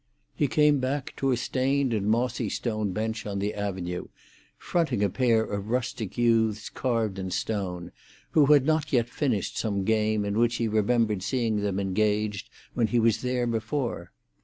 He 0.33 0.47
came 0.47 0.79
back 0.79 1.15
to 1.17 1.29
a 1.29 1.37
stained 1.37 1.93
and 1.93 2.07
mossy 2.09 2.49
stone 2.49 2.91
bench 2.91 3.27
on 3.27 3.37
the 3.37 3.53
avenue, 3.53 4.07
fronting 4.57 5.03
a 5.03 5.11
pair 5.11 5.43
of 5.43 5.69
rustic 5.69 6.17
youths 6.17 6.71
carved 6.71 7.19
in 7.19 7.29
stone, 7.29 7.91
who 8.31 8.47
had 8.47 8.65
not 8.65 8.91
yet 8.91 9.07
finished 9.09 9.59
some 9.59 9.83
game 9.83 10.25
in 10.25 10.39
which 10.39 10.55
he 10.55 10.67
remembered 10.67 11.21
seeing 11.21 11.57
them 11.57 11.79
engaged 11.79 12.49
when 12.73 12.87
he 12.87 12.99
was 12.99 13.21
there 13.21 13.45
before. 13.45 14.11